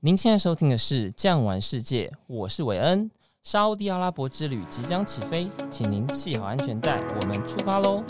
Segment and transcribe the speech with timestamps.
[0.00, 3.10] 您现在收听的是《酱玩世界》，我是韦恩。
[3.42, 8.04] 沙乌地阿拉伯之旅即将起飞，请您系好安全带，我们出发喽！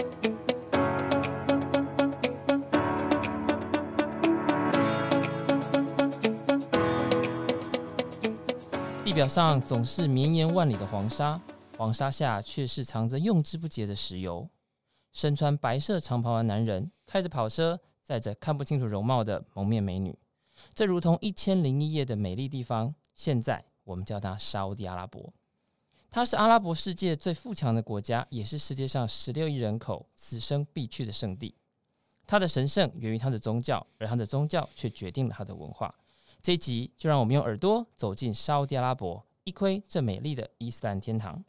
[9.03, 11.41] 地表上总是绵延万里的黄沙，
[11.79, 14.47] 黄沙下却是藏着用之不竭的石油。
[15.15, 20.15] 身穿白色长袍的男人，开着跑车，载着看不清楚容貌的蒙面美女。
[20.75, 25.33] 这如同一千零一夜的美丽地方，现在我们叫它沙乌地阿拉伯。
[26.11, 31.55] 它是阿拉伯世界最富强的国家，也是世界上十六亿人口此生必去的圣地。
[32.27, 35.95] 它的神圣源于它的宗教，而它的宗教却决定了它的文化。
[36.41, 41.45] 这一集就让我们用耳朵走进沙乌地阿拉伯，一窥这美丽的伊斯兰天堂。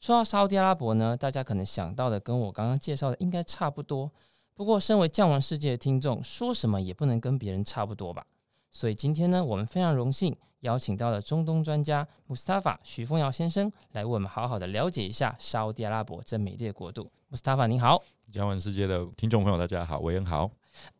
[0.00, 4.10] 说到沙乌地阿拉伯呢，大家可能想到的跟我刚刚介绍的应该差不多。
[4.56, 8.24] 不过，身为酱玩世界的听众，说什么也不能跟别人差不多吧。
[8.70, 17.10] 所以今天呢，我们非常荣幸邀请到了中东专家穆斯塔法徐凤尧先生来为我们好好的了解一下沙乌地阿拉伯这美丽的国度。
[17.28, 20.48] 穆斯塔法您好，将玩世界的听众朋友大家好，韦恩好。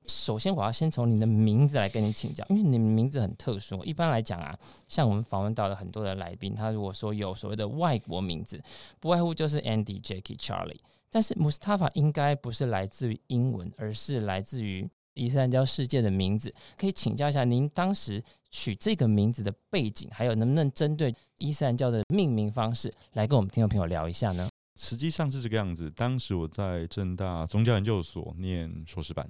[0.07, 3.85] 首先我要先从您的名字来跟你请教，因为你的名字很特殊。
[3.85, 4.59] 一般来讲啊，
[4.89, 8.63] 像我们访问到的很多的来宾，他如果说有所谓的外国名字，
[9.01, 10.81] 不外乎就是 Andy、Jackie、Charlie。
[11.11, 14.89] 但是穆斯塔法应该不是来自于英文，而是来自于。
[15.17, 24.49] 伊斯兰教世界的名字，可以请教一下您当时取这个名字的背景，还有能不能针对伊斯兰教的命名方式来跟我们听众朋友聊一下呢？
[24.75, 25.89] 实际上是这个样子。
[25.89, 29.25] 当时我在正大宗教研究所念硕士班，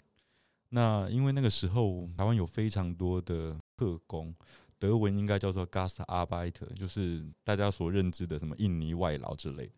[0.74, 4.34] 那因为那个时候台湾有非常多的特工，
[4.76, 9.70] 德文应该叫做 Gastarbeiter，就是大家所认知的什么印尼外劳之类。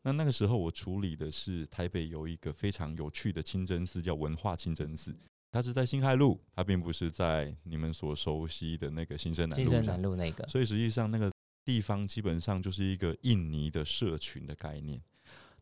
[0.00, 5.14] 那那个时候我处理的是台北有一个非常有趣的清真寺，叫文化清真寺。
[5.50, 9.64] 它是在辛亥路，它并不是在你们所熟悉的那个新生南路。
[9.64, 11.30] 新生南路那个，所以实际上那个
[11.62, 14.98] 地方基本上就是一个印尼的社群的概念。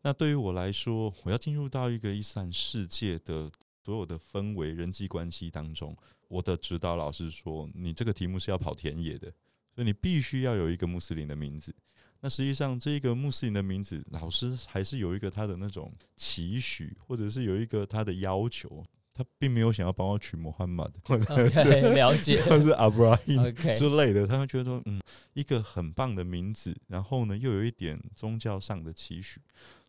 [0.01, 3.51] 那对于我来说，我要进入到一个伊斯兰世界的
[3.87, 5.95] 所有的氛围、人际关系当中，
[6.27, 9.31] 我的指导老师说：“你这个题目是要跑田野的，
[9.73, 11.73] 所以你必须要有一个穆斯林的名字。”
[12.19, 18.83] 那实际上，这一个穆斯林的名字，老师还是有一个他的那种期许，或者是有一个他的要求。
[19.13, 24.27] 他并没有想要帮我取穆罕默德， 或者了解， 或者是阿布拉罕之类的。
[24.27, 25.01] 他会觉得说，嗯，
[25.33, 29.39] 一个很棒的名字，然后呢，又有一点宗教上的期许，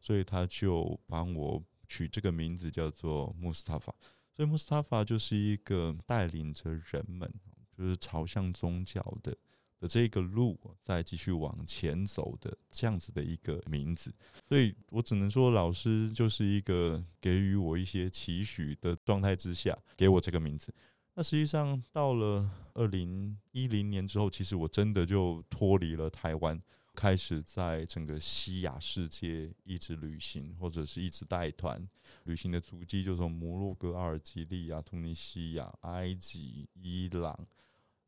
[0.01, 3.93] 所以他就帮我取这个名字叫做穆斯塔法。
[4.33, 7.29] 所以穆斯塔法就是一个带领着人们，
[7.77, 9.37] 就是朝向宗教的。
[9.81, 14.13] 的这个路再继续往前走的这样子的一个名字，
[14.49, 20.75] 所以我只能说，老师就是一个给予我一些期许的状态之下，给我这个名字。
[21.15, 26.61] 那实际上到了二零一零年之后，其实我真的就脱离了台湾，
[26.99, 31.81] 开始在整个西亚世界一直旅行，或者是一直带团
[32.25, 37.39] 旅行的足迹，就从摩洛哥、阿尔及利亚、突尼西亚、埃及、伊朗。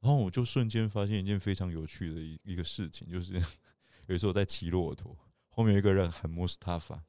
[0.00, 3.40] 然后我就瞬间发现一件非常有趣的一一个事情，就是
[4.08, 5.16] 有时候在骑骆驼，
[5.50, 7.00] 后面有一个人喊穆斯塔法，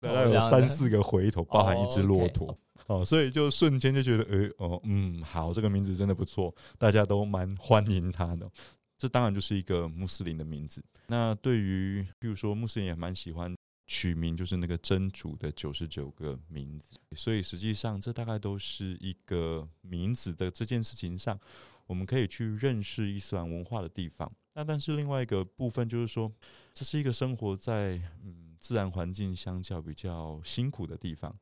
[0.00, 8.50] 大概有三四个回头，包含一只骆驼，哦，所以就瞬间就觉得，诶，哦，嗯，好，这个名字真的不错，大家都蛮欢迎他的。
[8.98, 10.82] 这当然就是一个穆斯林的名字。
[11.08, 13.54] 那对于，比如说穆斯林也蛮喜欢
[13.86, 16.86] 取名，就是那个真主的九十九个名字。
[17.14, 21.38] 所以实际上，这大概都是一个名字的这件事情上。
[21.86, 26.28] 我们可以去认识伊斯兰文化的地方，那但是另外一个部分就是说，
[26.74, 27.92] 这是一个生活在
[28.24, 31.32] 嗯自然环境相较比较辛苦的地方。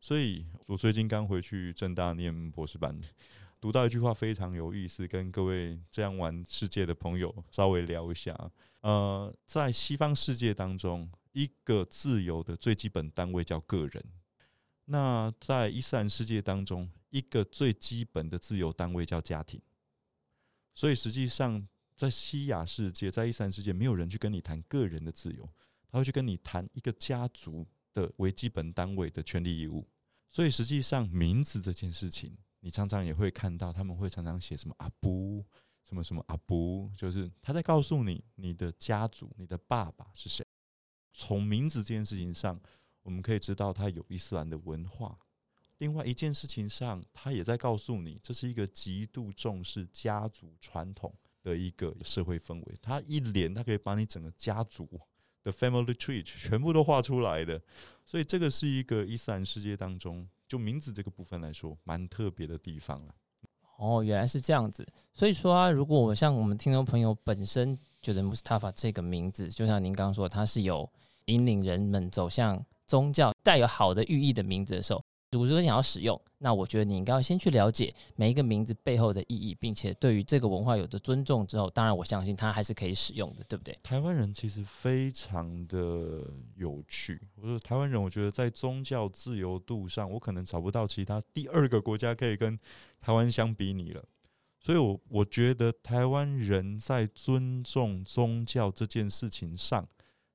[0.00, 3.00] 所以我最近刚回去政大念博士班，
[3.62, 8.36] 读到一句话非常有意思，跟各位这样玩世界的朋友稍微聊一下。
[8.80, 14.02] 呃，在西方世界当中，一个自由的最基本单位叫个人；
[14.86, 19.62] 那在伊斯兰世界当中，一个最基本的自由单位叫家庭。
[20.74, 21.64] 所以实际上，
[21.96, 25.48] 在西亚世界，在伊斯兰世界，没有人去跟你谈个人的自由，
[25.88, 29.88] 他会去跟你谈一个家族的为基本单位的权利义务。
[30.28, 35.44] 所以实际上，名字这件事情，你常常也会看到，他们会常常写什么阿布，
[35.82, 40.46] 什么什么阿布，就是他在告诉你你的家族，你的爸爸是谁。
[41.12, 42.58] 从名字这件事情上，
[43.02, 45.18] 我们可以知道他有伊斯兰的文化。
[45.78, 51.12] 另外一件事情上，他也在告诉你，这是一个极度重视家族传统
[51.42, 52.78] 的一个社会氛围。
[52.80, 54.88] 他一连，他可以把你整个家族
[55.44, 57.60] The family tree 全部都画出来的。
[58.04, 63.14] 所以，这个是一个伊斯兰世界当中，就名字这个部分来说，蛮特别的地方了。
[63.78, 64.86] 哦，原来是这样子。
[65.12, 70.88] 所以说啊，如果我像我们听众朋友本身觉得 Mustafa 这个名字，就像您刚刚说，它是有
[71.24, 75.04] 引领人们走向宗教、带有好的寓意的名字的时候。
[75.32, 83.74] 如果说想要使用，那我觉得你应该要先去了解每一个名字背后的意义，并且对于这个文化有的尊重之后，当然我相信它还是可以使用的，对不对？
[83.82, 86.22] 台湾人其实非常的
[86.56, 87.18] 有趣。
[87.36, 92.58] 我说台湾人，我觉得在宗教自由度上，我可能找不到其他第二个国家可以跟
[93.00, 94.04] 台湾相比拟了。
[94.60, 99.88] 所以，我我觉得台湾人在尊重宗教这件事情上，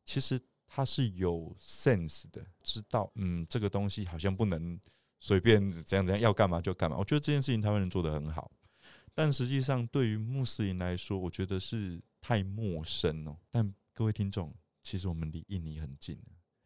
[0.03, 0.39] 其实。
[0.67, 4.79] 他是有 sense 的，知道嗯，这个东西好像不能
[5.19, 6.97] 随便怎样怎样，要干嘛就干嘛。
[6.97, 8.51] 我觉得这件事情台湾人做得很好，
[9.15, 13.35] 但实际上对于穆斯林来说，我觉得是太陌生哦。
[13.49, 14.53] 但各位听众，
[14.83, 16.19] 其实我们离印尼很近，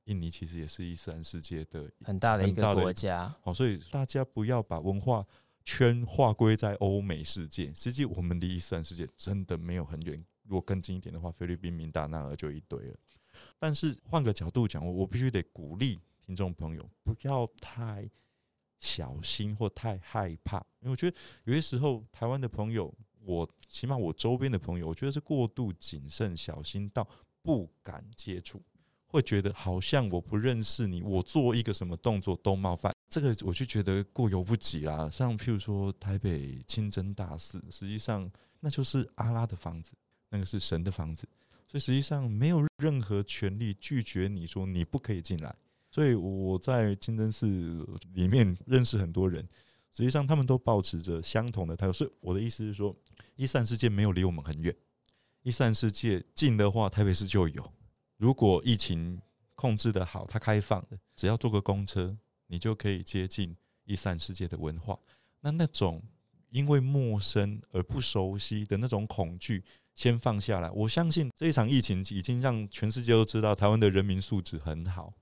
[0.05, 3.33] 印尼其实也是伊斯兰世界的很大的一个国家。
[3.43, 5.25] 哦，所以大家不要把文化
[5.63, 10.21] 圈划归在欧美世界，实际我们离伊斯兰世界真的没有很远。
[10.43, 12.95] 如果更近一点的话，菲律宾、明达纳尔就一堆了。
[13.59, 18.09] 但是换个角度讲，我我必须得鼓励听众朋友不要太
[18.79, 22.93] 小心或太害怕，因为我觉得有些时候台湾的朋友，
[23.23, 27.07] 我起码我周边的朋友，我觉得是过度谨慎小心到
[27.43, 28.61] 不敢接触，
[29.05, 35.09] 会觉得好像我不认识你，我做一个什么动作都冒犯，这个我就觉得过犹不及啦。
[35.09, 38.27] 像譬如说台北清真大寺，实际上
[38.59, 39.93] 那就是阿拉的房子，
[40.29, 41.27] 那个是神的房子。
[41.71, 45.55] 所以实际上没有任何权利拒绝你说你不可以进来。
[45.89, 47.47] 所以我在清真寺
[48.13, 49.41] 里面认识很多人，
[49.93, 51.93] 实际上他们都保持着相同的态度。
[51.93, 52.93] 所以我的意思是说，
[53.37, 54.75] 伊斯兰世界没有离我们很远，
[55.43, 57.73] 伊斯兰世界近的话，台北市就有。
[58.17, 59.21] 如果疫情
[59.55, 62.17] 控制得好，它开放的，只要坐个公车，
[62.47, 64.99] 你就可以接近伊斯兰世界的文化。
[65.39, 66.03] 那那种
[66.49, 69.63] 因为陌生而不熟悉的那种恐惧。
[70.01, 75.13] 先放下来，我相信这一场疫情已经让全世界都知道台湾的人民素质很好，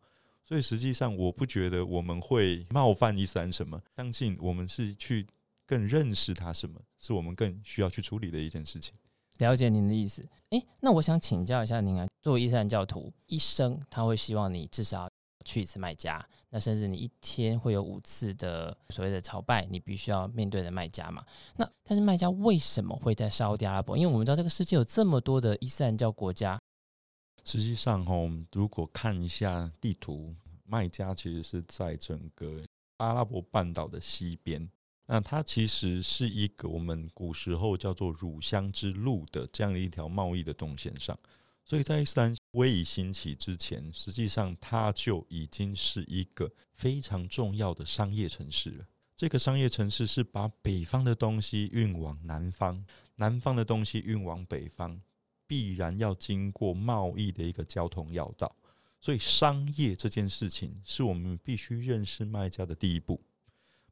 [0.42, 5.28] 所以实际上我不觉得我们会冒犯伊斯兰什么，相信我们是去
[5.68, 8.96] 更认识他什么，是我们更需要去处理的一件事情。
[9.40, 15.10] 了解您的意思，诶，那我想请教一下您啊，作为伊斯兰教徒，一生他会希望你至少
[15.44, 21.24] 去一次麦加，那甚至你一天会有五次的所谓的朝拜，你必须要面对的卖家嘛？
[21.56, 23.96] 那但是卖家为什么会在沙乌地阿拉伯？
[23.96, 26.60] 因为我们知道这个世界有这么多的伊斯兰教国家。
[27.46, 28.13] 实际上，哈，
[28.51, 30.36] 如果看一下地图，
[30.66, 32.63] 卖家其实是在整个
[32.98, 34.69] 阿拉伯半岛的西边。
[35.06, 41.18] 那它其实是一个我们古时候叫做乳香之路的这样的一条贸易的动线上。
[41.63, 48.86] 所以在伊斯兰威仪兴起之前，实际上它就已经是一个非常重要的商业城市了。
[49.16, 52.84] 这个商业城市是把北方的东西运往南方，
[53.16, 55.00] 南方的东西运往北方，
[55.46, 58.56] 必然要经过贸易的一个交通要道。
[59.02, 63.22] 所以商业这件事情是我们必须认识卖家的第一步。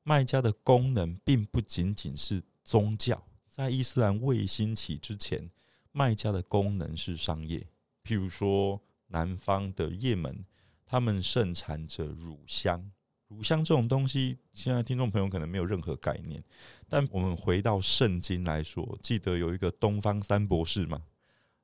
[0.04, 5.50] 卖家的功能并不仅仅是宗教，在伊斯兰未兴起之前。
[5.92, 7.68] 卖家的功能是商业，
[8.08, 10.46] 譬如说南方的叶门，
[10.86, 12.90] 他们盛产着乳香。
[13.28, 16.42] 乳香这种东西，现在听众朋友可能没有任何概念。
[16.88, 21.02] 但我们回到圣经来说，记得有一个东方三博士嘛，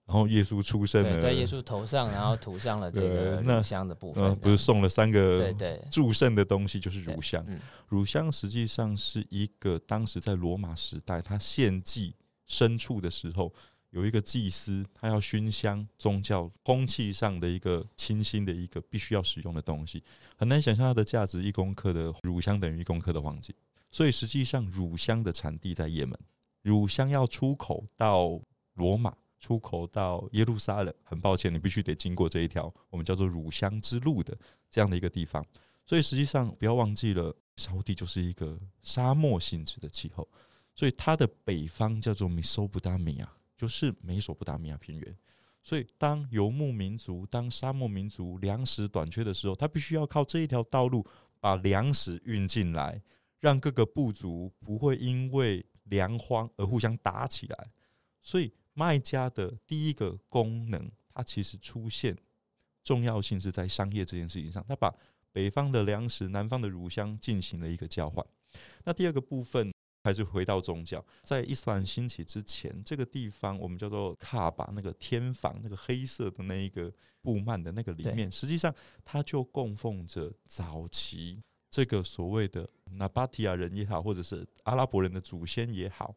[0.05, 7.45] 然后耶稣出生了，在耶稣头上，然后涂上了这个乳香的部分，呃，不是送了三个对对祝圣的东西，就是乳香。
[7.87, 12.13] 乳香实际上是一个当时在罗马时代，他献祭
[12.45, 13.53] 牲畜的时候。
[13.93, 20.03] 有一个祭司，他要熏香宗教空气上的一个清新的一个必须要使用的东西，
[20.35, 21.43] 很难想象它的价值。
[21.43, 23.53] 一公克的乳香等于一公克的黄金，
[23.91, 26.19] 所以实际上乳香的产地在也门，
[26.63, 28.41] 乳香要出口到
[28.73, 34.35] 罗马，出口到耶路撒冷，很抱歉，你必须得经过这一条我们叫做乳香之路的
[34.71, 35.45] 这样的一个地方。
[35.85, 40.27] 所以实际上不要忘记了，沙乌地就是一个沙漠性质的气候，
[40.73, 43.31] 所以它的北方叫做米索不达米亚。
[43.63, 45.17] 就是美索不达米亚平原，
[45.61, 51.07] 所以当游牧民族、当沙漠民族粮食短缺的时候，他必须要靠这一条道路
[51.39, 53.01] 把粮食运进来，
[53.39, 57.71] 让各个部族不会因为粮荒而互相打起来。
[58.19, 62.17] 所以卖家的第一个功能，它其实出现
[62.83, 64.93] 重要性是在商业这件事情上，他把
[65.31, 68.25] 北方的粮食、南方的乳香进行了一个交换。
[68.83, 69.71] 那第二个部分。
[70.03, 76.91] 还是回到宗教，在伊斯兰兴起之前，这个地方我们叫做卡巴，那个天房，那个黑色的那一个
[77.21, 78.73] 布幔的那个里面，实际上
[79.05, 86.13] 它就供奉着早期这个所谓的纳巴提亚人也好，或者是阿拉伯人的祖先也好，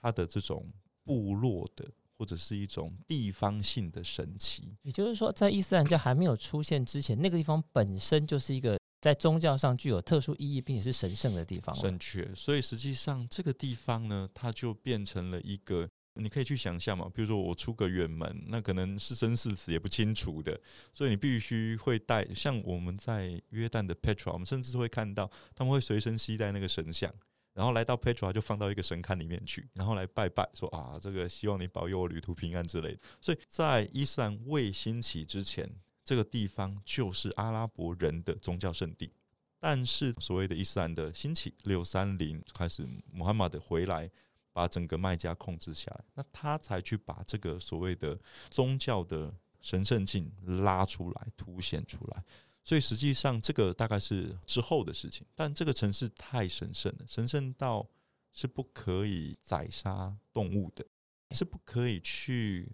[0.00, 0.70] 他的这种
[1.02, 4.76] 部落的或者是一种地方性的神奇。
[4.82, 11.74] 也就是说，在伊斯兰教还没有出现之前，那个地方本身就是一个在宗教上具有特殊意义并且是神圣的地方。
[11.76, 12.32] 正确。
[12.34, 15.88] 所以实际上这个地方呢，它就变成了一个。
[16.14, 20.60] 你可以去想象嘛，比如说我出个远门，那可能是生是死也不清楚的，
[20.92, 22.26] 所以你必须会带。
[22.34, 27.10] 像我们在约旦的 Petra，我们甚至会看到他们会随身携带那个神像，
[27.54, 32.98] 然后来到 Petra 就放到一个神龛里面去，然后来拜拜，说啊，这个希望你保佑我旅途平安之类的。
[33.20, 35.70] 所以在伊斯兰未兴起之前，
[36.10, 39.12] 这个地方就是阿拉伯人的宗教圣地。
[39.60, 44.10] 但是所谓的伊斯兰的兴起，六三零开始，穆罕默德回来。
[44.52, 48.18] 把整个麦加控制下来，那他才去把这个所谓的
[48.50, 50.28] 宗教的神圣性
[50.64, 52.24] 拉出来、凸显出来。
[52.64, 55.24] 所以实际上，这个大概是之后的事情。
[55.36, 57.88] 但这个城市太神圣了，神圣到
[58.32, 60.84] 是不可以宰杀动物的，
[61.30, 62.68] 是不可以去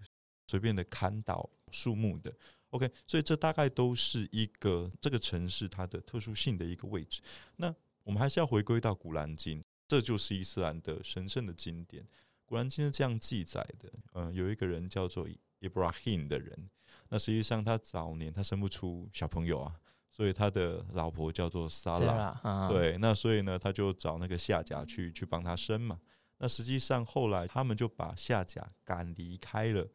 [0.47, 2.35] 随便的砍倒树木的。
[2.77, 7.21] OK，所以这大概都是一个这个城市它的特殊性的一个位置。
[7.57, 9.61] 那我们还是要回归到《古兰经》。
[9.89, 12.03] 这就是伊斯兰的神圣的经典，
[12.45, 13.89] 《古兰经》是这样记载的。
[14.15, 15.29] 嗯，有一个人叫做
[15.61, 16.69] Ibrahim 的人，
[17.09, 19.73] 那实际上他早年他生不出小朋友啊，
[20.11, 22.69] 所以他的老婆叫做萨拉。
[22.69, 26.01] 对，那所以呢，他就找那个夏甲去去帮他生嘛。
[26.39, 29.87] 那实际上后来他们就把夏甲赶离开了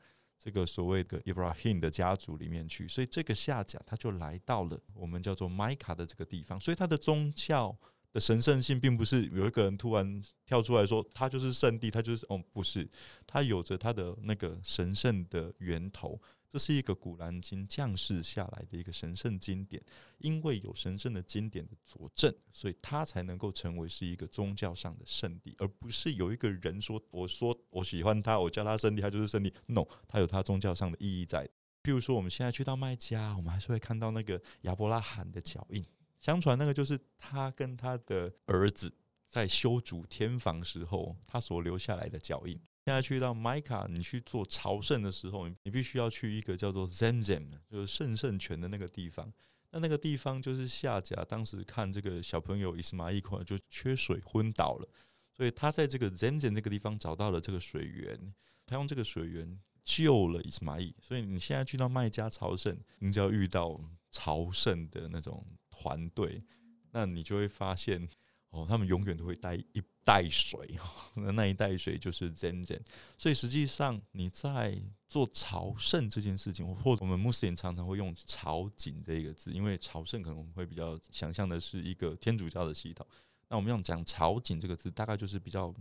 [0.41, 7.77] 这个所谓的 Ibrahim 的家族里面去，所以这个下甲他就来到了我们叫做麦卡的这个地方，所以他的宗教。
[8.13, 12.85] 的神圣性并不是有一个人突然跳出来说他就是圣地，他就是哦，不是，
[13.25, 16.19] 他有着他的那个神圣的源头。
[16.51, 19.81] 这是一个古兰经降世下来的一个神圣经典，
[20.17, 29.53] 因为有神圣的经典的佐证，所以它才能够成为是一个宗教上的圣地，而不是有一个人说我说我喜欢他，我叫他圣地，他就是圣地。
[29.67, 31.49] No，他有他宗教上的意义在。
[31.83, 35.81] 譬如说，我们现在去到麦加，我们还是会看到那个亚伯拉罕的脚印。
[36.19, 38.93] 相传那个就是他跟他的儿子
[39.27, 42.59] 在修筑天房时候，他所留下来的脚印。
[42.83, 49.31] 现在去到麦卡，你去做朝圣的时候，你必须要去一个叫做 Zemzem，就是圣圣泉的那个地方。
[49.71, 54.89] 那那个地方就是夏甲当时看这个小朋友伊斯玛仪就缺水昏倒了，
[55.31, 58.33] 所以他在这个 Zemzem 那个地方找到了这个水源，
[58.65, 60.93] 他用这个水源救了伊斯玛仪。
[61.01, 63.79] 所以你现在去到麦加朝圣，你只要遇到
[64.11, 65.45] 朝圣的那种。
[65.73, 66.43] 团队，
[66.91, 68.07] 那你就会发现
[68.51, 70.77] 哦，他们永远都会带一带水，
[71.35, 72.81] 那一带水就是 Zamzam。
[73.17, 74.77] 所以实际上你在
[75.07, 83.05] 做朝圣这件事情，或我们穆斯林常常会用朝觐这个字，因为朝圣可能我们会比较想象的是一个天主教的系统。
[83.49, 85.73] 那我们用讲朝觐这个字，大概就是比较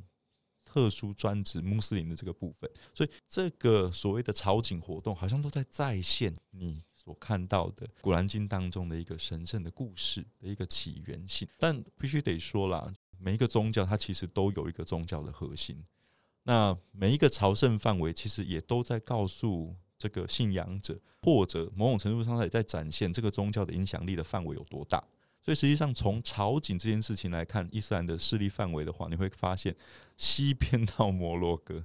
[0.64, 2.70] 特殊专指穆斯林的这个部分。
[2.92, 6.82] 所以这个所谓的朝觐活动，好像都在再现你。
[7.02, 15.84] 所看到的《古兰经》当中的一个神圣的故事的一个起源性，但必须得说啦，每一个宗教它其实都有一个宗教的核心。
[16.42, 25.02] 那每一个朝圣范围其实也都在告诉这个信仰者，或者某种程度上也在展现这个宗教的影响力的范围有多大。
[25.42, 29.74] 所以实际上从朝觐这件事情来看，伊斯兰的势力范围的话，你会发现
[30.16, 31.84] 西边到摩洛哥，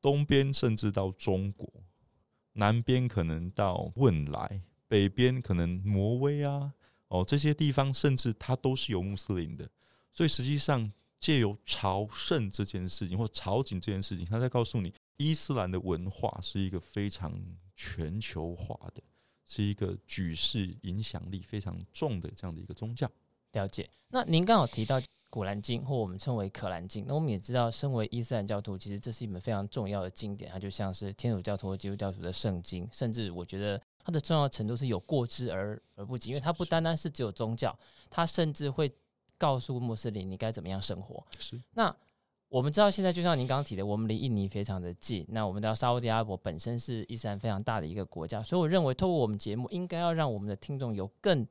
[0.00, 1.68] 东边甚至到中国。
[2.54, 6.74] 南边可能到汶莱，北边可能挪威啊，
[7.08, 9.70] 哦，这些地方甚至它都是有穆斯林的，
[10.12, 17.32] 所以实际上借由朝圣这件事情或朝觐这件事情，他在告诉你，伊斯兰的文化是一个非常
[17.74, 19.02] 全球化的，
[19.46, 23.10] 是一个举世影响力非常重的这样的一个宗教。
[23.52, 23.88] 了解。
[24.08, 25.00] 那您刚好提到。
[25.32, 27.04] 古兰经，或我们称为可兰经。
[27.06, 32.84] 那我们也知道，身为伊斯兰教徒，其实这是一门非常重要的经典，它就像是天主教徒和基督教徒的圣经。
[32.90, 37.78] 甚至我觉得它的重要程度是有过之而而不及，因为它不单单是只有宗教，
[38.10, 38.92] 它甚至会
[39.40, 41.24] 告诉穆斯林你该怎么样生活。
[41.38, 41.58] 是。
[41.72, 41.96] 那
[42.50, 45.24] 我们知道，现在就像您刚刚提的，我们离印尼非常的近。
[45.30, 51.46] 那我们知道，沙乌地阿拉伯本身是伊斯兰非常大的一个国家，所以我认为，透过我们节目，应该要让我们的听众有更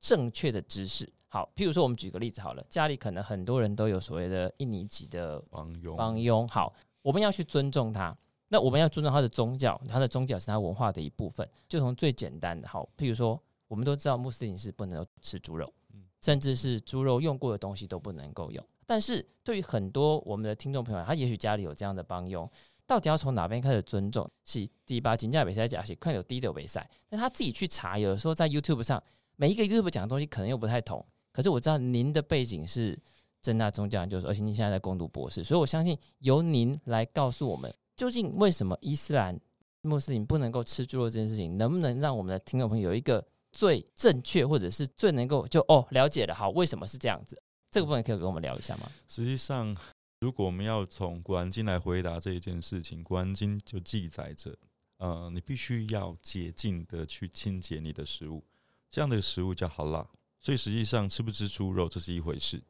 [0.00, 1.10] 正确的知识。
[1.28, 5.96] 好，譬如说，我们举个例子好了，家里可能很多人都有所谓的印尼籍的帮佣。
[5.96, 8.14] 帮佣，好，我们要去尊重他。
[8.48, 11.48] 那我们要尊重他的宗教，他的宗教是他文化的一部分。
[11.68, 15.72] 就从最简单的，好，譬如说，我们都知道穆斯林是不能够吃猪肉，
[16.20, 18.64] 甚至是猪肉用过的东西都不能够用。
[18.86, 22.50] 但是对于很多我们的听众朋友，他也许家里有这样的帮佣，
[22.86, 24.28] 到底要从哪边开始尊重？
[24.44, 29.02] 是第八金价比赛假是快有低的比赛，但他自己去查，有的时候在 YouTube 上，
[29.36, 31.04] 每一个 YouTube 讲的东西可能又不太同。
[31.32, 32.98] 可是我知道您的背景是
[33.40, 39.38] 政大宗教研究，而且您现在在攻读博士，所以我相信由您来告诉我们，究竟为什么伊斯兰
[39.82, 47.40] 穆斯林不能够吃猪肉这件事情，能不能让我们的听众朋友有一个最正确，或者是最能够就哦了解的好，为什么是这样子？
[47.70, 48.90] 这个部分可以跟我们聊一下吗？
[49.06, 49.76] 实际上，
[50.20, 54.56] 如果我们要从古兰经来回答这一件事情，古兰经就记载着，
[54.98, 58.44] 呃，你必须要洁净的去清洁你的食物，
[58.90, 60.06] 这样的食物叫哈拉。
[60.40, 62.62] 所以实际上，吃不吃猪肉这是一回事，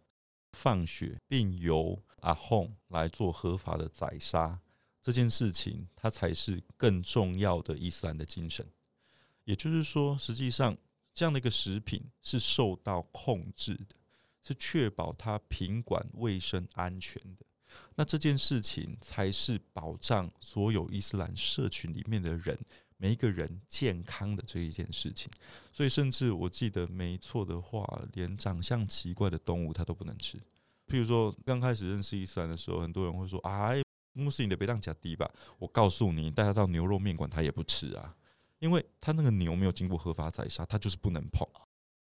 [0.53, 4.61] 放血并由阿訇来做合法的宰杀
[5.03, 8.67] 这件事情，它才是更重要的伊斯兰的精神。
[9.51, 10.77] 也就是说，实际上
[11.13, 13.97] 这样的一个食品是受到控制的，
[14.45, 17.45] 是确保它品管卫生安全的。
[17.97, 22.57] 那这件事情才是保障所有伊斯兰社群里面的人，
[22.97, 25.29] 每一个人健康的这一件事情。
[25.73, 30.39] 所以，甚至我记得没错的话，连长相奇怪的动物它都不能吃。
[30.87, 35.29] 譬如说，刚开始认识伊斯兰的时候，很多人会说：“哎，穆斯林的别当假低吧。”
[35.59, 38.13] 我告诉你，带他到牛肉面馆，他也不吃啊，
[38.61, 41.47] 因为他那个牛没有经过合法宰杀，它就是不能碰。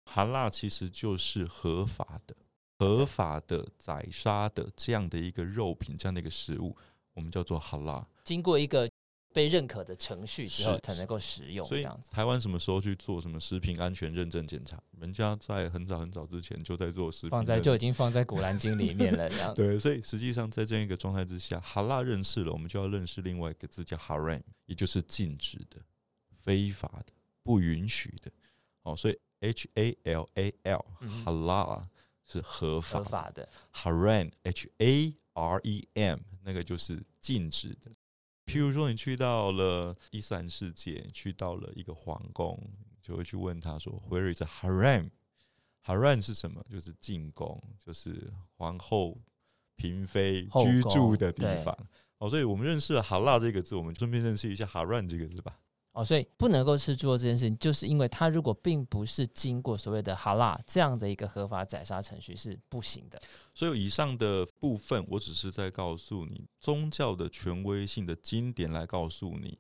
[0.06, 2.36] 哈拉其实就是合法的。
[2.80, 6.76] 合法的宰杀的这样的一个肉品，这样的一个食物，
[7.14, 8.06] 我们叫做哈拉。
[8.24, 8.90] 经过一个
[9.32, 11.66] 被认可的程序之后，才能够食用。
[11.66, 14.82] 所以台湾什么时候去做什么食品安全认证检查？
[15.00, 19.30] 人家在很早很早之前就在做食品，放在就已经放在古兰经里面了。
[19.30, 25.78] 这样 对，所以实际上在这样一个状态之下，哈拉认识了，我们就要认识另外一个字叫 haram，也就是禁止的、
[26.44, 28.32] 非法的、不允许的。
[28.84, 30.86] 哦，所以 H A L A L
[31.24, 31.90] 哈拉。
[32.26, 37.92] 是合法的，合法的，Haram H A R E M 那个就是禁止的。
[38.46, 42.58] 譬如说，你去到了伊斯兰世界，去到了一个皇宫，
[43.02, 46.64] 就会去问他说：“Where is Haram？Haram 是什么？
[46.72, 49.20] 就是进宫，就是皇后、
[49.76, 51.78] 嫔妃居住的地方。”
[52.20, 55.60] 哦，所以我们认识了“哈拉”这个字，我们顺便认识一下 “Haram” 这个字吧。
[55.94, 63.22] 哦，所以不能够吃猪肉这件事情，就是因为它如果并不是经过所谓的哈拉这样的一个合法宰杀程序是不行的。
[63.54, 69.56] 所以以上的部分，我只是在告诉你宗教的权威性的经典来告诉你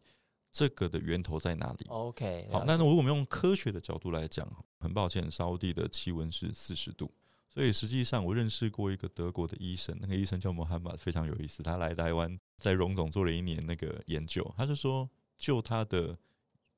[0.51, 1.85] 这个的源头在哪里。
[1.87, 4.47] OK，好，那如果我们用科学的角度来讲，
[4.79, 7.11] 很抱歉，沙乌地的气温是四十度，
[7.47, 15.07] 所以实际上我认识过一个德国的医生，那个医生叫穆罕默，非常有意思，他来台湾在荣总做了一年那个研究，他就说。
[15.35, 16.17] 就他的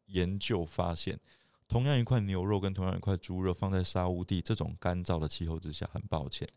[0.07, 1.19] 研究发现，
[1.67, 6.47] 同样一块牛肉跟同样一块猪肉放在沙乌地这种干燥的气候之下，很抱歉，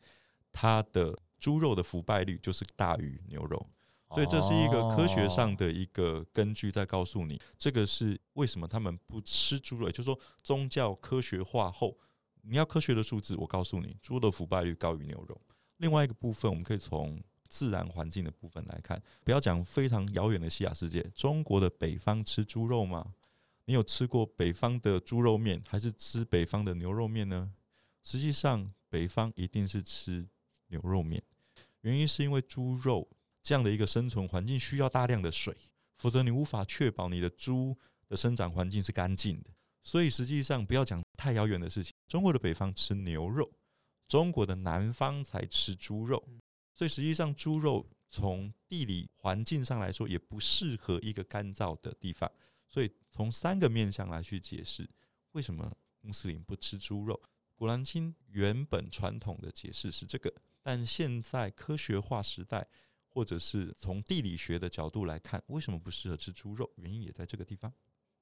[0.52, 3.66] 它的猪肉的腐败率就是大于牛肉，
[4.10, 9.90] 所以这是一个科学上的一个根据，在告诉你这个是为什么他们不吃猪肉。
[9.90, 11.96] 就是说，宗教科学化后，
[12.42, 15.40] 你要科学的数字，我告诉你，猪的腐败率高于牛肉。
[15.78, 17.20] 另外一个部分，我们可以从。
[17.50, 23.14] 自然环境的部分来看，不要讲非常遥远的西亚世界，中国的北方吃猪肉吗？
[23.68, 27.52] 你有吃过北方的猪肉面，还是吃北方的牛肉面呢？
[28.02, 30.26] 实际上，北方一定是吃
[30.68, 31.22] 牛肉面，
[31.82, 33.06] 原因是因为猪肉
[33.42, 35.54] 这样的一个生存环境需要大量的水，
[35.98, 37.76] 否则你无法确保你的猪
[38.08, 39.50] 的生长环境是干净的。
[39.82, 43.52] 所以实际上，不要讲太遥远的事情，中国的北方吃牛肉，
[44.06, 46.26] 中国的南方才吃猪肉。
[46.72, 52.32] 所以实际上，猪肉从地理环境上来说，也不适合一个干燥的地方。
[52.68, 54.88] 所以从三个面向来去解释，
[55.32, 57.20] 为什么穆斯林不吃猪肉。
[57.54, 62.64] 古兰经原本传统的解释是这个，但现在科学化时代，
[63.08, 66.70] 或者是从地理学的角度来看，为什么不适合吃猪肉？
[66.76, 67.72] 原因也在这个地方。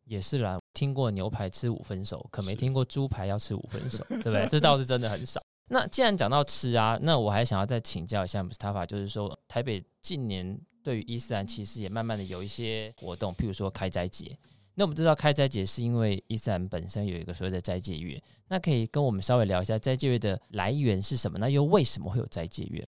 [0.04, 4.46] 也是啦，听过牛排吃五分熟，可没听过猪排要吃五分熟，对不对？
[4.48, 5.40] 这倒是真的很少。
[5.68, 14.38] 那既然讲到吃啊，那我还想要再请教一下 Mustafa，就是说台北近年对于伊斯兰其实也慢慢的有一些活动，譬如说开斋节。
[14.74, 21.40] 那我们知道开斋节是因为伊斯兰本身有一个所谓的斋戒月，那可以跟我们稍微聊一下斋戒月的来源是什么？
[21.40, 22.86] 那又为什么会有斋戒月？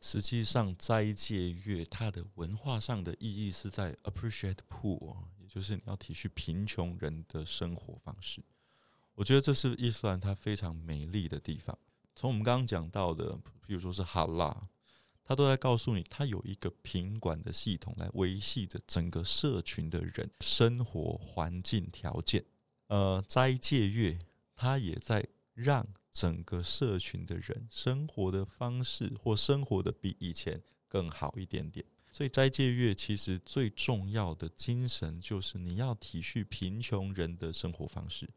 [0.00, 8.42] 实际上，斋戒月它的文化上的意义是在 appreciate poor，也就是你要体恤贫穷人的生活方式。
[9.14, 11.78] 我觉得这是伊斯兰它非常美丽的地方。
[12.16, 14.68] 从我们刚刚讲到的，比如说是哈拉，
[15.26, 22.44] 他都在告诉你，他有一个品管的系统来维系着整个社群的人生活环境条件。
[22.86, 24.16] 呃，斋戒月，
[24.54, 31.84] 他也在让整个社群的人生活的方式或生活的比以前更好一点点。
[32.12, 38.30] 所以斋戒月其实最重要的精神就是你要体恤贫穷人的生活方式。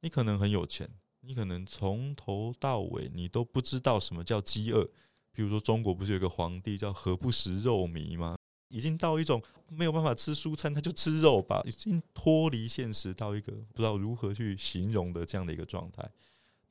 [0.00, 0.88] 你可能很有钱。
[1.22, 4.88] 你可能从头到尾你都不知道什么叫饥饿。
[5.36, 8.38] 比如说，中国不是有个皇帝叫何不食肉糜吗？
[8.68, 16.10] 已经到一种没有办法吃蔬菜，他就吃肉吧，已经脱离现实到一个不知道如何去形容的这样的一个状态。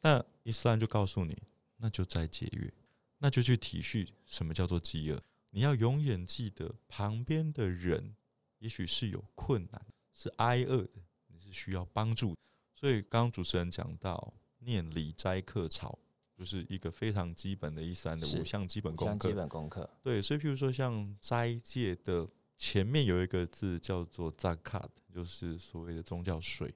[0.02, 1.38] 那伊斯兰就告诉你，
[1.78, 2.74] 那就再节约，
[3.20, 5.22] 那就去体恤什么叫做饥饿。
[5.52, 8.16] 你要永远记得，旁边的人
[8.58, 9.80] 也许是有困难，
[10.12, 12.36] 是挨饿的，你是需要帮助。
[12.74, 16.00] 所以刚刚主持人讲到念礼斋客朝。
[16.38, 19.30] 就是一个非常基本的伊斯兰的五项基本功课。
[19.30, 19.90] 基本功课。
[20.04, 26.74] 对，所以譬如说像斋戒的前面有一个字叫做 zakat，就是所谓的宗教税。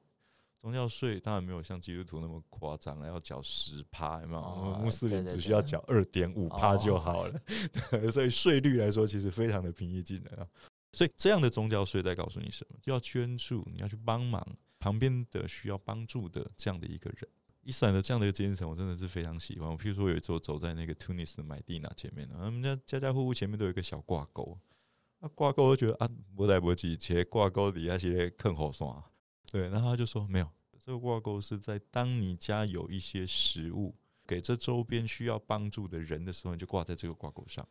[0.61, 4.41] 宗教税当然没有像基督徒那么夸张了，要缴十趴，有没有？
[4.41, 7.41] 哦、穆斯林只需要缴二点五趴就好了。
[8.11, 10.45] 所以税率来说其实非常的平易近人啊。
[10.91, 12.75] 所以这样的宗教税在告诉你什么？
[12.81, 14.45] 就要捐助，你要去帮忙
[14.79, 17.29] 旁边的需要帮助的这样的一个人。
[17.69, 19.69] 伊斯兰的这样的一个精神，我真的是非常喜欢。
[19.69, 24.58] 我譬如说，有一次我走在那个 Tunis 的麦地那前面，他们家家家户户前面都有一个小挂钩。
[25.19, 29.03] 那挂钩，我觉得啊，不来不及，且挂钩底下写坑好爽。
[29.51, 37.63] 对，然后他就说没有，这个挂钩是在当你家有一些食物给这周边需要帮助的人的时候，你就挂在这个挂钩上。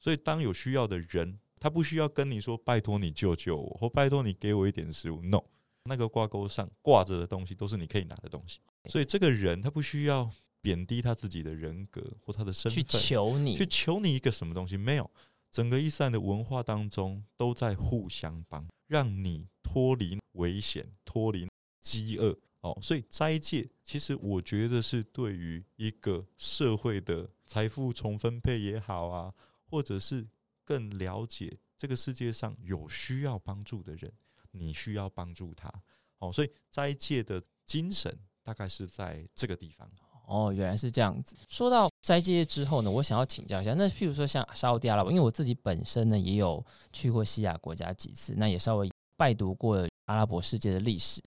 [0.00, 5.20] 所以，当有需要的人，他不需要跟你说拜托你救救我，或拜托你给我一点食物。
[5.20, 5.42] No，
[5.82, 8.60] 那个挂钩上挂着的东西都是你可以拿的东西。
[8.86, 14.76] 所以这个人他不需要贬低他自己的人格或他的身份，去求你，去求你一个什么东西？
[14.76, 15.10] 没有，
[15.50, 21.48] 整个伊斯兰的文化当中都在互相帮，让你脱离危险，脱离
[21.80, 22.36] 饥饿。
[22.60, 29.34] 哦，所以斋戒其实我觉得是对于一个社会的财富重分配也好啊，
[29.66, 30.26] 或者是
[30.64, 34.10] 更了解这个世界上有需要帮助的人，
[34.52, 35.70] 你需要帮助他。
[36.20, 38.18] 哦，所以斋戒的精神。
[38.44, 39.90] 大概是在这个地方
[40.26, 41.36] 哦，原来是这样子。
[41.48, 51.22] 说到斋戒之后呢，我想要请教一下，那譬如说像沙乌地阿拉伯，因为我自己本身呢也有去过西亚国家几次，那也稍微拜读过阿拉伯世界的历史。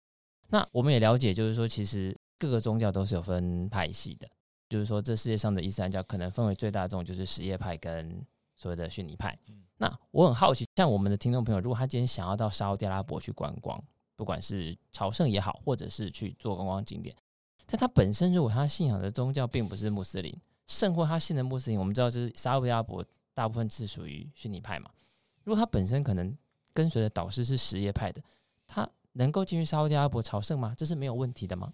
[0.49, 4.27] 那我们也了解，就是说其实各个宗教都是有分派系的，
[4.69, 8.25] 就是说这世界上的伊斯兰教可能分为最大众就是什叶派跟
[8.55, 9.37] 所谓的逊尼派。
[9.77, 13.79] 那我很好奇，像我们的听众朋友，如果他今天想要到沙乌地阿拉伯去观光。
[14.17, 17.15] 不管是朝圣也好，或者是去做观光景点，
[17.67, 24.89] 但他本身如果他信仰的宗教并不是穆斯林，甚或他信的穆斯林，我们知道就是沙乌地阿拉伯大部分是属于逊尼派嘛。
[25.43, 26.35] 如果他本身可能
[26.73, 28.19] 跟随的导师是什叶派的，
[28.65, 30.73] 他能够进去沙乌地阿拉伯朝圣吗？
[30.75, 31.71] 这是没有问题的吗？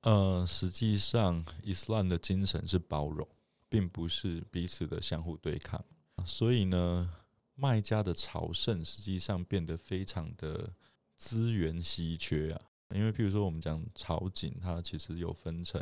[0.00, 3.26] 呃，实际上，伊斯兰的精神是包容，
[3.68, 5.84] 并不是彼此的相互对抗。
[6.26, 7.08] 所以呢，
[7.54, 10.72] 卖家的朝圣实际上变得非常的。
[11.20, 12.60] 资源稀缺啊，
[12.94, 15.78] 因为譬如说我们讲朝景，它其实有分成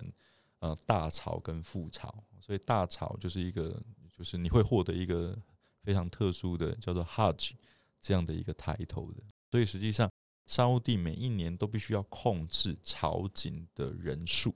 [0.58, 5.38] 呃大朝跟副朝，所以大朝就是一个就是你会获得一个
[5.84, 7.52] 非常特殊的叫做 Hajj
[8.00, 9.22] 这样的一个抬头的，
[9.52, 10.10] 所以实际上
[10.46, 14.52] 沙乌地每一年都必须要控制朝景的人数，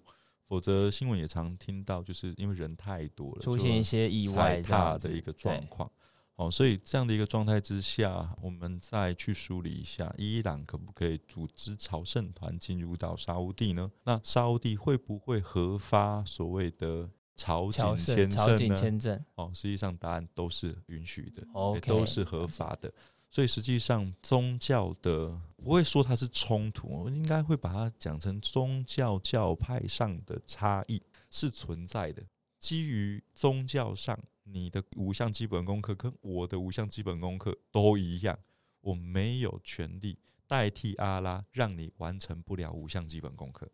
[0.49, 5.89] 否则新闻也常听到就是因为人太多了，出现一些意外踏的一个状况。
[6.37, 13.91] 哦，所以这样的一个状态之下，我们再去梳理一下，伊朗可不可以组织朝圣团进入到沙乌地呢？
[14.05, 19.25] 那沙乌地会不会核发所谓的朝觐签证呢？
[19.35, 22.93] 哦，实际上答案都是允许的也都是合法的。
[23.29, 32.23] 所以实际上宗教的不会说它是冲突，我应该会把它讲成宗教教派上的差异是存在的，
[32.59, 34.19] 基于宗教上。
[34.45, 38.39] 你的五项基本功课跟我的五项基本功课都一样，
[38.81, 43.71] 我没有权利代替阿拉让你完成不了五项基本功课。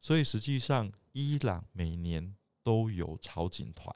[0.00, 3.94] 所以实际上，伊朗每年都有朝觐团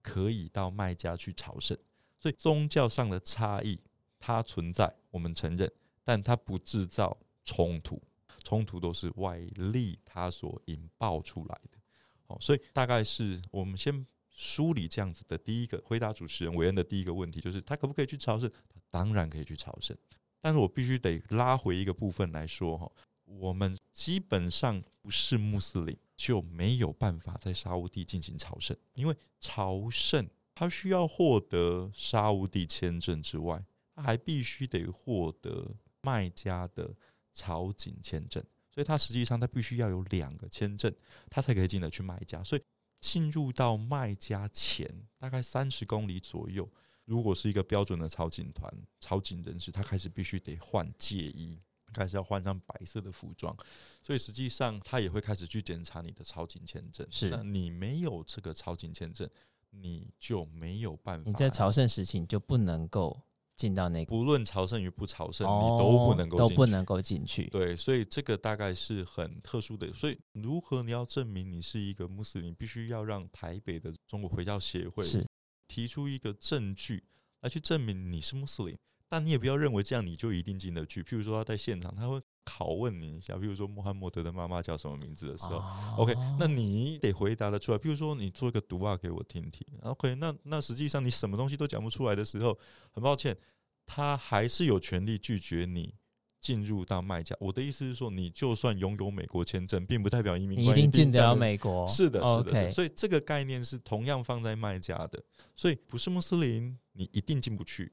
[0.00, 1.78] 可以到麦加去朝圣。
[2.18, 3.80] 所以宗教上的差异
[4.18, 5.70] 它存在，我们承认，
[6.02, 8.02] 但它不制造冲突，
[8.42, 11.78] 冲突都是外力它所引爆出来的。
[12.26, 14.04] 好，所以大概是我们先。
[14.34, 18.50] 梳理这样子的第一个回答主持人韦恩的第一个问题，就是他可不可以去朝圣？
[18.68, 19.96] 他当然可以去朝圣，
[20.40, 22.90] 但是我必须得拉回一个部分来说哈，
[23.26, 33.62] 我们基本上不是穆斯林就没有办法在沙乌地进行朝圣，因为朝圣他需要获得沙乌地签证之外，
[33.94, 36.94] 他还必须得获得卖家的
[37.34, 38.42] 朝觐签证，
[38.74, 40.90] 所以他实际上他必须要有两个签证，
[41.28, 42.62] 他才可以进得去卖家，所以。
[43.02, 44.88] 进入到麦加前
[45.18, 46.66] 大概三十公里左右，
[47.04, 51.60] 如果是一个标准的朝觐团、朝觐人士，他开始必须得换戒衣，
[51.92, 53.54] 开始要换上白色的服装，
[54.02, 57.04] 所以实际上他也会开始去检查你的超警签证。
[57.10, 59.28] 是，那你没有这个超警签证，
[59.70, 61.28] 你就没有办法。
[61.28, 63.20] 你在朝圣时期你就不能够
[63.62, 67.44] 进到那个，不论朝圣与不朝圣，哦、你都不能够都不能够进去。
[67.50, 69.92] 对，所以这个大概是很特殊的。
[69.92, 75.24] 所以如何你要证明你是一个穆斯林，必须要让台北的中国回教协会是
[75.68, 77.04] 提出一个证据
[77.42, 78.76] 来去证明你是穆斯林。
[79.12, 81.02] 但你也不要认为这样你就一定进得去。
[81.02, 87.78] 譬如说他在现场，他会拷问你一下，譬如说穆罕默德的妈妈叫什么名字的时候、哦、，OK，那你得回答得出来。
[87.78, 92.58] 譬如说你做一个读啊给我听听，OK，那那实际上你什么东西都讲不出来的时候，
[92.90, 93.36] 很抱歉，
[93.84, 95.94] 他还是有权利拒绝你
[96.40, 97.36] 进入到卖家。
[97.38, 101.86] 我的意思是说，你就算拥有美国签证，并不代表移民一定进得了美国。
[101.86, 105.22] 是的，是的所以这个概念是同样放在卖家的。
[105.54, 107.92] 所以不是穆斯林，你一定进不去。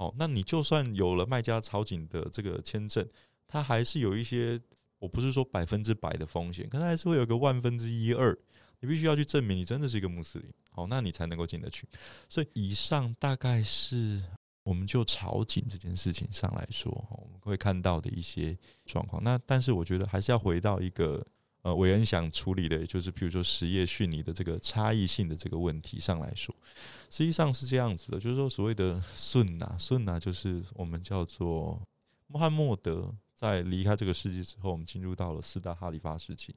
[0.00, 3.06] 哦，那你就算有了卖家超紧的这个签证，
[3.46, 4.58] 它还是有一些，
[4.98, 8.34] 我不是说百分之百的风险，可能还是会有个万分之一二，
[8.80, 11.86] 你必须要去证明你真的是一个穆斯林，好，那你才能够进得去。
[12.30, 14.22] 所以以上大概是
[14.62, 19.22] 我们就超紧这件事情上来说，我们会看到的一些状况。
[19.22, 21.22] 那但是我觉得还是要回到一个。
[21.62, 26.54] 呃，韦恩想处理的，就是比如说实业逊尼的这个差异性的这个问题上来说，
[27.10, 31.80] 实际上是这样子的，就是说所谓的顺呐，顺呐，就是我们叫做
[32.26, 36.54] 穆罕默德在离开这个世界之后，我们进入到了四大哈里发时期，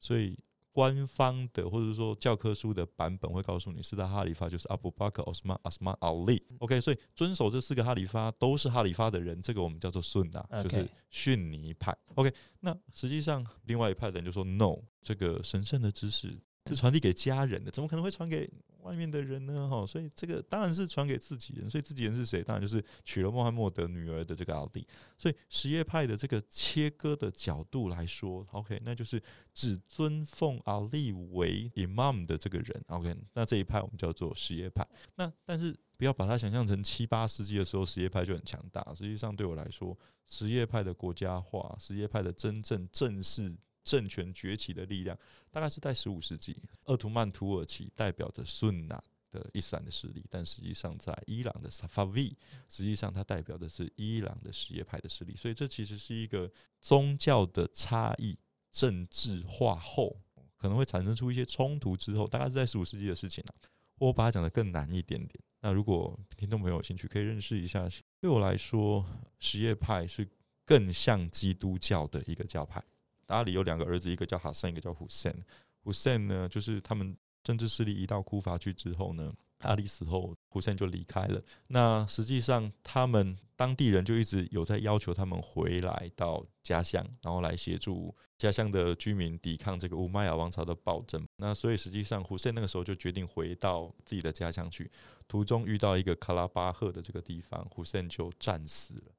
[0.00, 0.38] 所以。
[0.74, 6.42] 官方的或者说教科书的版本会告诉你，四大哈里发就是阿布巴克、奥斯曼、阿斯曼、阿利。
[6.58, 11.96] OK，所以遵守这四个哈里发都是哈里发的人，这个我们叫做顺啊就是逊尼派。
[12.16, 18.50] OK，那实际上另外一派的人就说，No，这个神圣的知识是传递给家人的，怎么可能会传给？
[18.84, 19.68] 外面的人呢？
[19.68, 21.68] 哈，所以这个当然是传给自己人。
[21.68, 22.42] 所以自己人是谁？
[22.42, 24.86] 当然就是娶了穆罕默德女儿的这个阿里。
[25.16, 29.20] 所以什叶派的这个切割的角度来说，OK，那就是
[29.52, 32.84] 只尊奉阿里为 Imam 的这个人。
[32.88, 34.86] OK，那这一派我们叫做什叶派。
[35.16, 38.84] 那但是不要把它想象成七八世纪的时候什叶派就很强大。
[38.94, 43.56] 实际上对我来说，什叶派的国家化，什叶派的真正正式。
[43.84, 45.16] 政权崛起的力量，
[45.50, 52.34] 大概是在十五世纪，鄂图曼土耳其代表着逊纳的伊斯兰的势力，但实际上在伊朗的萨法维，
[52.68, 58.38] 实际上它代表的是伊朗的什叶派的势力，所以这其实是一个宗教的差异，
[58.72, 60.16] 政治化后
[60.56, 63.54] 可能会产生出一些冲突之后，大概是在十五世纪的事情了。
[63.98, 67.88] 我把它讲得更难一点点，那如果听众朋友有兴趣，可以认识一下。
[68.20, 69.04] 对我来说，
[69.38, 70.28] 什叶派是
[70.64, 72.82] 更像基督教的一个教派。
[73.28, 75.34] 阿里有两个儿子，一个叫哈森，一个叫胡森。
[75.82, 81.42] 胡森呢，就是他们政治势力移到库法去之后呢，阿里死后，胡森就离开了。
[81.66, 91.26] 那实际上，他们当地人就一直有在要求他们回来到家乡，然后来协助家乡的居民抵抗这个乌玛雅王朝的暴政。
[91.36, 94.90] 那所以实际上，胡森那个时候就决定回到自己的家乡去。
[95.28, 99.12] 途中遇到一个卡拉巴赫的这个地方，胡森就战死了。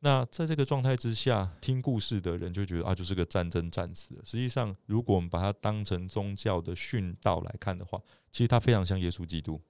[0.00, 4.14] 那在这个状态之下，听故事的人就觉得啊，就是个战争战死。
[4.24, 9.60] 实际上，如果我们把它当成宗教的训道来看的话，其实它非常像耶稣基督。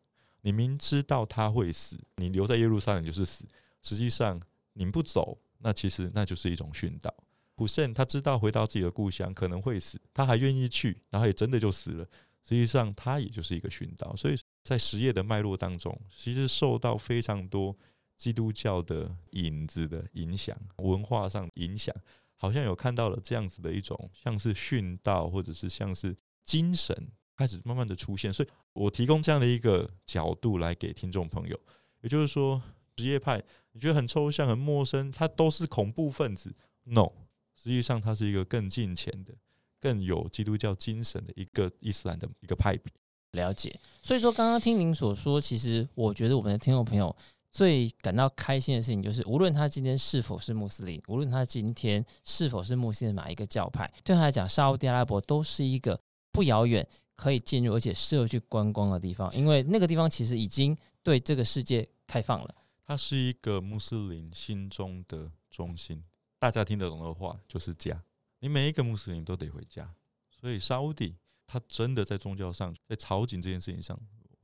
[0.43, 3.47] 你明知道他会死，你留在耶路撒冷就是死。
[3.83, 4.39] 实际上，
[4.75, 7.13] 你不走，那其实那就是一种训导。
[7.55, 12.05] 胡塞他知道回到自己的故乡可能会死，他还愿意去，然后也真的就死了。
[12.45, 14.15] 实际上，他也就是一个训道。
[14.15, 17.75] 所以在实业的脉络当中，其实受到非常多。
[18.19, 21.95] 基督教的影子的影响，文化上影响，
[22.37, 26.95] 好像有看到了这样子的一种，像是训道或者是像是精神
[27.37, 31.59] 开始慢慢的出现，所以我提供这样的一个角度来给听众朋友，
[32.01, 32.61] 也就是说，
[32.97, 36.53] 职业派你觉得很抽象、很陌生，它都是恐怖分子
[36.83, 37.13] ？No，
[37.55, 39.33] 实际上它是一个更近前的、
[39.81, 42.93] 更有基督教精神的一个伊斯兰的一个派别。
[43.33, 47.15] 了解，所以说刚刚听您所说，其实我觉得我们的听众朋友。
[47.51, 55.99] 最感到开心的事情就是，无论他今天是否是穆斯林，无论他今天是否是穆斯林哪一个教派，对他来讲，沙乌地阿拉伯都是一个
[56.31, 62.55] 不遥远可以进入而且适合去观光的地方，因为那个地方其实已经对这个世界开放了。
[62.85, 66.05] 它是一个穆斯林心中的中心，
[66.39, 68.01] 大家听得懂的话就是家。
[68.41, 69.91] 你每一个穆斯林都得回家，
[70.31, 73.99] 所以沙乌地他真的在宗教上，在朝觐这件事情上，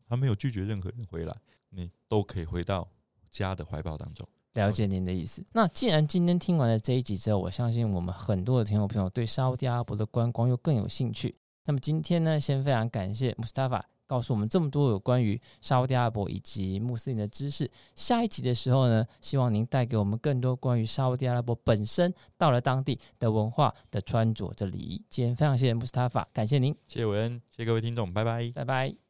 [0.06, 1.36] 他没有拒绝任何人回来。
[1.76, 2.88] 你都可以回到
[3.34, 4.26] 家的怀抱当中。
[4.54, 5.44] 了解您的意思。
[5.52, 11.34] 那既然今天听完了这一集之后，我相信我们很多的听众朋友对沙乌地阿拉伯的观光又更有兴趣。
[11.64, 17.68] 那么今天呢，先非常感谢 Mustafa 告诉我们这么多有关于沙乌地阿拉伯以及穆斯林的知识。
[17.96, 25.04] 下一集的时候呢，希望您带给我们更多关于沙乌地阿拉伯本身到了当地的文化的穿着这礼仪。
[25.08, 29.03] 今天非常谢谢穆斯塔法，感谢您，谢谢韦恩，谢谢各位听众，拜拜，拜拜。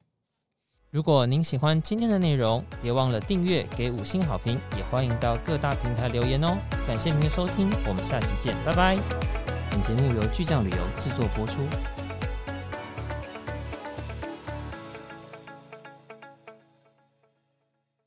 [0.95, 6.57] 如果您喜欢今天的内容，别忘了订阅、给五星好评，也欢迎到各大平台留言哦。
[6.87, 8.97] 感谢您的收听，我们下期见，拜拜。
[9.73, 11.63] 本节目由巨匠旅游制作播出。